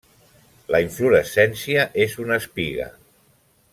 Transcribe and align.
La 0.75 0.79
inflorescència 0.85 1.85
és 2.07 2.17
una 2.25 2.41
espiga. 2.45 2.89